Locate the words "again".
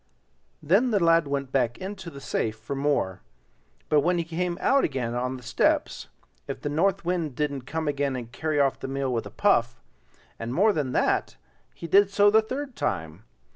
4.83-5.13, 7.87-8.15